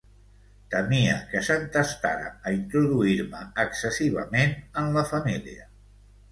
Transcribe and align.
Temia 0.75 1.17
que 1.33 1.41
s’entestara 1.49 2.33
a 2.37 2.55
introduir-me 2.57 3.45
excessivament 3.67 4.59
en 4.83 4.93
la 4.99 5.07
família. 5.15 5.73